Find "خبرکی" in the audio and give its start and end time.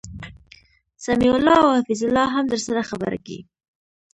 2.89-3.37